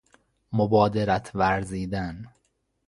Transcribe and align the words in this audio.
مبادرت 0.53 1.31
ورزیدن 1.35 2.33